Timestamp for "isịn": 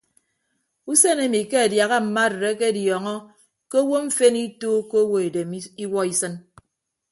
6.11-6.35